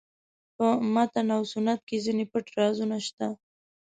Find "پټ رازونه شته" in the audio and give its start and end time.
2.31-3.27